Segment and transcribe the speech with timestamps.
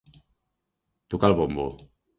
[1.15, 1.71] Tocar el bombo.